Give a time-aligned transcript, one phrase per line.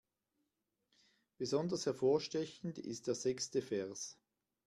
[1.37, 4.17] Besonders hervorstechend ist der sechste Vers.